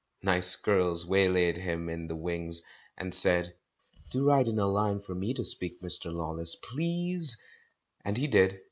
Nice 0.23 0.55
girls 0.55 1.05
waylaid 1.05 1.57
him 1.57 1.87
in 1.87 2.07
the 2.07 2.15
wings, 2.15 2.63
and 2.97 3.13
said, 3.13 3.53
"Do 4.09 4.25
write 4.25 4.47
in 4.47 4.57
a 4.57 4.65
line 4.65 4.99
for 4.99 5.13
me 5.13 5.31
to 5.35 5.45
speak, 5.45 5.79
Mr. 5.79 6.11
Lawless, 6.11 6.55
pleaseT 6.55 7.35
And 8.03 8.17
he 8.17 8.25
did. 8.25 8.59